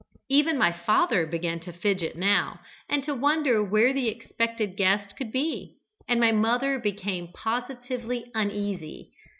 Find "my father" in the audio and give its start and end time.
0.57-1.27